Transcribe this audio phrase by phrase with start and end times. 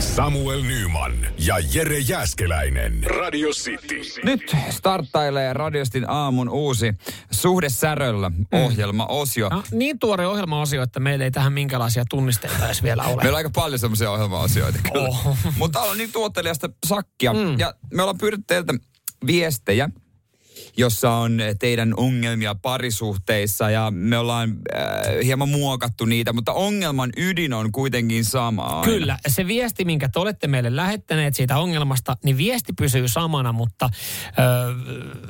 [0.00, 3.04] Samuel Nyman ja Jere Jäskeläinen.
[3.04, 4.00] Radio City.
[4.24, 6.94] Nyt starttailee Radiostin aamun uusi
[7.30, 9.48] Suhde säröllä ohjelmaosio.
[9.48, 13.16] No, niin tuore ohjelmaosio, että meillä ei tähän minkälaisia tunnisteita edes vielä ole.
[13.22, 15.08] Meillä on aika paljon semmoisia ohjelmaosioita kyllä.
[15.08, 15.36] Oho.
[15.58, 17.32] Mutta täällä on niin tuottelijasta sakkia.
[17.32, 17.58] Mm.
[17.58, 18.74] Ja me ollaan pyydetty teiltä
[19.26, 19.88] viestejä,
[20.78, 27.52] jossa on teidän ongelmia parisuhteissa ja me ollaan äh, hieman muokattu niitä, mutta ongelman ydin
[27.52, 28.82] on kuitenkin sama aina.
[28.84, 33.90] Kyllä, se viesti, minkä te olette meille lähettäneet siitä ongelmasta, niin viesti pysyy samana, mutta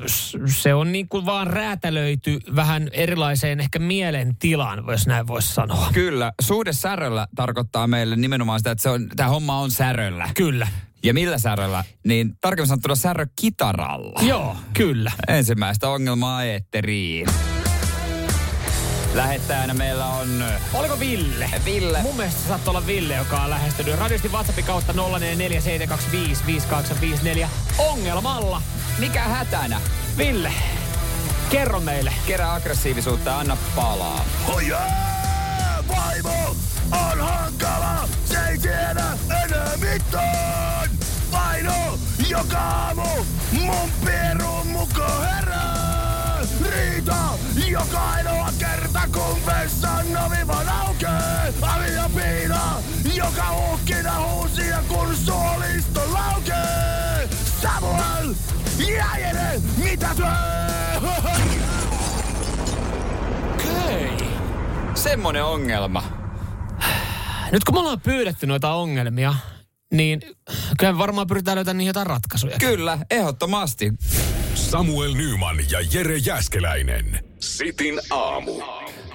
[0.07, 5.91] s- se on niin kuin vaan räätälöity vähän erilaiseen ehkä mielentilaan, jos näin voisi sanoa.
[5.93, 10.29] Kyllä, suhde säröllä tarkoittaa meille nimenomaan sitä, että se on, tämä homma on säröllä.
[10.35, 10.69] Kyllä.
[11.05, 11.85] Ja millä säröllä?
[12.07, 14.21] Niin tarkemmin sanottuna särö kitaralla.
[14.23, 15.13] Joo, kyllä.
[15.29, 17.27] Ensimmäistä ongelmaa eetteriin.
[19.15, 21.51] Lähettäjänä meillä on Oliko Ville?
[21.65, 22.03] Ville.
[22.03, 24.97] Mun mielestä se saattoi olla Ville, joka on lähestynyt radiosti WhatsAppin kautta 0447255854
[27.79, 28.63] ongelmalla.
[28.99, 29.81] Mikä hätänä?
[30.17, 30.53] Ville,
[31.51, 32.13] kerro meille.
[32.27, 34.25] Kerää aggressiivisuutta ja anna palaa.
[34.49, 35.09] Ojaa!
[35.89, 36.57] Vaimo
[36.93, 39.05] on hankala, se ei tiedä
[42.29, 46.39] joka aamu mun pierun mukaan herää.
[46.71, 47.17] Riita
[47.71, 51.55] joka ainoa kerta kun vessan ovi vaan aukee.
[51.63, 52.61] Avia piina
[53.15, 57.29] joka uhkina huusia kun suolisto laukee.
[57.63, 58.35] Samuel
[58.97, 60.27] ja Jere, mitä työ?
[63.55, 64.29] Okei.
[64.95, 66.03] Semmonen ongelma.
[67.53, 69.35] Nyt kun me ollaan pyydetty noita ongelmia,
[69.93, 70.21] niin
[70.79, 72.57] kyllä me varmaan pyritään löytämään niihin jotain ratkaisuja.
[72.59, 73.93] Kyllä, ehdottomasti.
[74.55, 77.25] Samuel Nyman ja Jere Jäskeläinen.
[77.41, 78.53] Sitin aamu.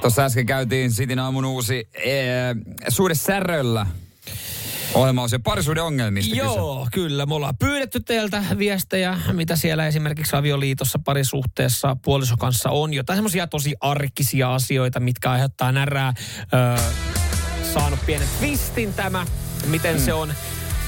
[0.01, 2.55] Tuossa äsken käytiin Sitin aamun uusi ee,
[2.89, 3.85] suhde säröllä
[4.93, 6.45] ohjelmaosio parisuuden ongelmista kyse.
[6.45, 7.25] Joo, kyllä.
[7.25, 12.93] Me ollaan pyydetty teiltä viestejä, mitä siellä esimerkiksi avioliitossa parisuhteessa puoliso kanssa on.
[12.93, 16.13] Jotain semmoisia tosi arkisia asioita, mitkä aiheuttaa närää.
[16.53, 16.77] Öö,
[17.73, 19.25] saanut pienen twistin tämä,
[19.65, 20.33] miten se on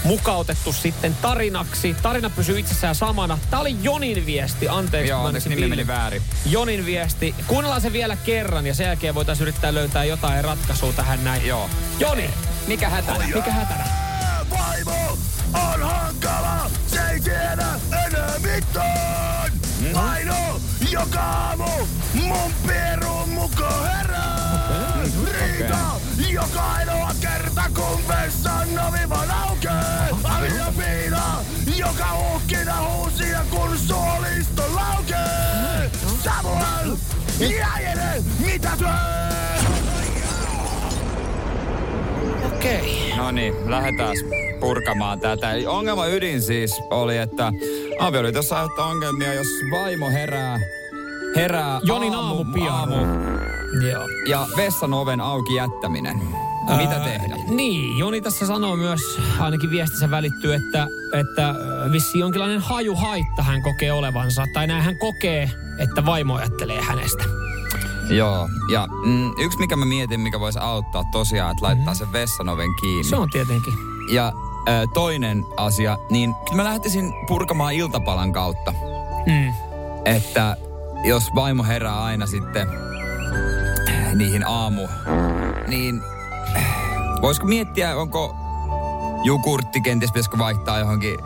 [0.05, 1.95] mukautettu sitten tarinaksi.
[2.01, 3.37] Tarina pysyy itsessään samana.
[3.49, 5.09] Tämä oli Jonin viesti, anteeksi.
[5.09, 6.21] Joo, mä anteeksi, nimi meni väärin.
[6.45, 7.35] Jonin viesti.
[7.47, 11.45] Kuunnellaan se vielä kerran ja sen jälkeen voitaisiin yrittää löytää jotain ratkaisua tähän näin.
[11.47, 11.69] Joo.
[11.99, 12.29] Joni,
[12.67, 13.27] Mikä hätänä?
[13.35, 13.83] mikä hätänä?
[14.49, 15.17] Vaimo
[15.53, 17.67] on hankala, se ei tiedä
[18.07, 19.51] enää mitään.
[19.93, 20.61] Vaino
[20.91, 21.69] joka aamu
[22.13, 25.03] mun pierun mukaan herää.
[25.31, 25.77] Riita
[26.29, 27.54] joka ainoa kerta
[37.49, 38.87] Jere, mitä työ?
[42.45, 43.13] Okei.
[43.17, 44.15] No niin, lähdetään
[44.59, 45.51] purkamaan tätä.
[45.51, 47.51] Eli Ongelma ydin siis oli, että
[47.99, 50.59] avioliitossa aiheuttaa ongelmia, jos vaimo herää,
[51.35, 52.95] herää Jonin aamupiano.
[53.91, 54.03] Joo.
[54.29, 56.21] ja vessan oven auki jättäminen.
[56.73, 57.35] Mitä tehdä?
[57.47, 59.01] Niin, Joni tässä sanoo myös,
[59.39, 61.55] ainakin viestissä välittyy, että, että
[61.91, 64.45] vissi jonkinlainen hajuhaitta hän kokee olevansa.
[64.53, 67.23] Tai näin hän kokee, että vaimo ajattelee hänestä.
[68.09, 72.49] Joo, ja mm, yksi mikä mä mietin, mikä voisi auttaa tosiaan, että laittaa sen vessan
[72.49, 73.03] oven kiinni.
[73.03, 73.73] Se on tietenkin.
[74.11, 74.33] Ja
[74.67, 78.73] ö, toinen asia, niin mä lähtisin purkamaan iltapalan kautta.
[79.25, 79.53] Mm.
[80.05, 80.57] Että
[81.03, 82.67] jos vaimo herää aina sitten
[84.15, 84.87] niihin aamu,
[85.67, 86.01] niin
[87.21, 88.35] voisiko miettiä, onko
[89.23, 91.17] jogurtti kenties pitäisikö vaihtaa johonkin,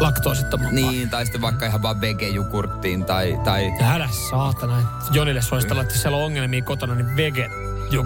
[0.00, 0.72] Laktoosittomampaa.
[0.74, 4.82] niin, tai sitten vaikka ihan vaan vege-jogurttiin tai, tai älä saatana.
[5.10, 7.50] Jonille suositella, että siellä on ongelmia kotona, niin vege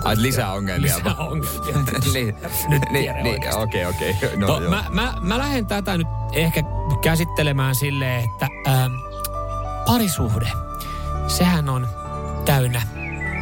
[0.04, 0.96] ai, lisää ongelmia.
[0.96, 1.92] Lisää ongelmia.
[2.14, 2.36] niin,
[2.68, 4.16] Nyt niin, niin, okei, okei.
[4.36, 4.70] No, No, joo.
[4.70, 6.62] mä, mä, mä lähden tätä nyt ehkä
[7.02, 8.92] käsittelemään silleen, että ähm,
[9.86, 10.52] parisuhde,
[11.26, 11.88] sehän on
[12.44, 12.82] täynnä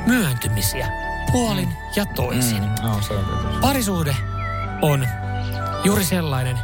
[0.07, 0.89] myöntymisiä
[1.33, 2.63] puolin ja toisin.
[2.63, 2.89] Mm.
[2.89, 3.25] No, se on.
[3.61, 4.17] Parisuhde
[4.83, 5.09] on
[5.85, 6.59] juuri sellainen,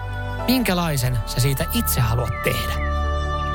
[0.46, 2.72] minkälaisen sä siitä itse haluat tehdä.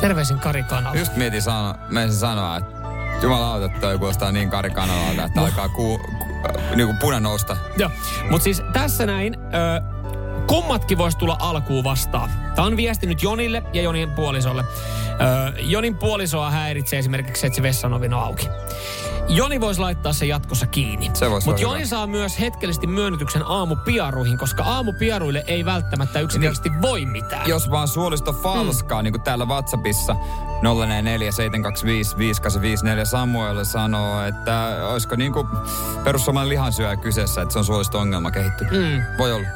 [0.01, 0.95] Terveisin Kari Kanala.
[0.95, 2.77] Just mietin sano, meisin sanoa, että
[3.21, 7.57] jumalauta, toi kuulostaa niin Kari Kanalalta, että alkaa ku, ku, niinku puna nousta.
[7.77, 7.89] Joo,
[8.29, 9.81] mutta siis tässä näin, ö,
[10.47, 12.29] Kummatkin voisi tulla alkuun vastaan.
[12.55, 14.63] Tämä on viestinyt Jonille ja Jonin puolisolle.
[15.21, 18.49] Öö, Jonin puolisoa häiritsee esimerkiksi se, että se vessanovi on auki.
[19.29, 21.11] Joni voisi laittaa sen jatkossa kiinni.
[21.13, 21.87] Se Mutta Joni hyvä.
[21.87, 27.49] saa myös hetkellisesti myönnytyksen aamupiaruihin, koska aamupiaruille ei välttämättä yksinkertaisesti voi mitään.
[27.49, 29.03] Jos vaan suolisto falskaa, mm.
[29.03, 30.17] niin kuin täällä WhatsAppissa 0447255854
[33.03, 35.47] Samuel sanoo, että olisiko niin kuin
[36.03, 38.73] perussuomalainen lihansyöjä kyseessä, että se on suolisto-ongelma kehittynyt.
[38.73, 39.01] Mm.
[39.17, 39.47] Voi olla.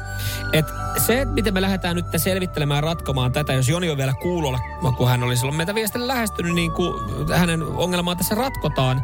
[0.52, 0.66] Et
[1.06, 4.58] se, että miten me lähdetään nyt selvittelemään ratkomaan tätä, jos Joni on vielä kuulolla,
[4.96, 6.94] kun hän oli silloin meitä viestillä lähestynyt, niin kuin
[7.34, 9.02] hänen ongelmaa tässä ratkotaan,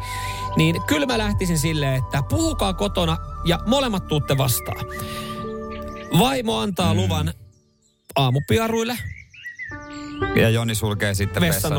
[0.57, 4.85] niin kyllä mä lähtisin silleen, että puhukaa kotona ja molemmat tuutte vastaan.
[6.19, 6.99] Vaimo antaa mm.
[6.99, 7.33] luvan
[8.15, 8.97] aamupiaruille.
[10.35, 11.73] Ja Joni sulkee sitten Vessan.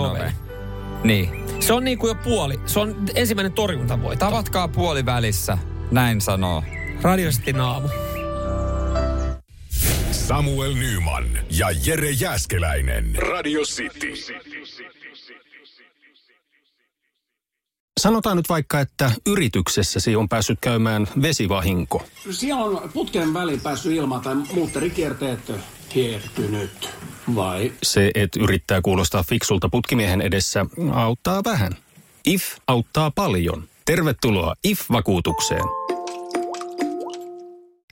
[1.04, 1.46] Niin.
[1.60, 2.60] Se on niin kuin jo puoli.
[2.66, 4.24] Se on ensimmäinen torjuntavoitto.
[4.24, 5.58] Tavatkaa puoli välissä,
[5.90, 6.62] näin sanoo.
[7.02, 7.88] Radiosti aamu.
[10.30, 11.24] Samuel Nyman
[11.58, 13.14] ja Jere Jäskeläinen.
[13.16, 14.12] Radio City.
[18.00, 22.06] Sanotaan nyt vaikka, että yrityksessäsi on päässyt käymään vesivahinko.
[22.30, 25.52] Siellä on putken väliin päässyt ilma tai muutterikierteet
[25.94, 26.90] hiertynyt.
[27.34, 27.72] Vai?
[27.82, 31.72] Se, että yrittää kuulostaa fiksulta putkimiehen edessä, auttaa vähän.
[32.26, 33.64] IF auttaa paljon.
[33.84, 35.64] Tervetuloa IF-vakuutukseen.